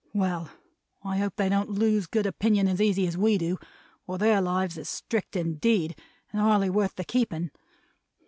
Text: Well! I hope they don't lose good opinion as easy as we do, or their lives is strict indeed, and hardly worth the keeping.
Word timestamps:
Well! 0.15 0.49
I 1.03 1.17
hope 1.19 1.35
they 1.35 1.47
don't 1.47 1.69
lose 1.69 2.07
good 2.07 2.25
opinion 2.25 2.67
as 2.67 2.81
easy 2.81 3.05
as 3.05 3.15
we 3.19 3.37
do, 3.37 3.59
or 4.07 4.17
their 4.17 4.41
lives 4.41 4.75
is 4.75 4.89
strict 4.89 5.35
indeed, 5.35 5.95
and 6.31 6.41
hardly 6.41 6.71
worth 6.71 6.95
the 6.95 7.03
keeping. 7.03 7.51